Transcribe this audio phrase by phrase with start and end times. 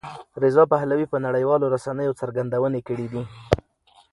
[0.43, 3.23] رضا پهلوي په نړیوالو رسنیو څرګندونې کړې دي.